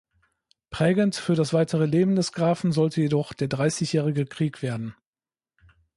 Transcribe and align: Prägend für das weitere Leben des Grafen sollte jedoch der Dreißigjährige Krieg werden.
Prägend 0.71 1.15
für 1.15 1.35
das 1.35 1.53
weitere 1.53 1.85
Leben 1.85 2.15
des 2.15 2.31
Grafen 2.31 2.71
sollte 2.71 3.01
jedoch 3.01 3.33
der 3.33 3.47
Dreißigjährige 3.49 4.25
Krieg 4.25 4.63
werden. 4.63 4.95